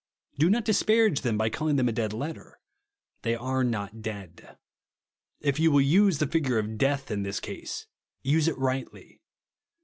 [0.39, 2.59] Do not disparage them by calling them "a dead letter."
[3.21, 4.57] They are not dead.
[5.41, 7.85] If you will use the figure of" death" in this case,
[8.23, 9.21] use it rightly.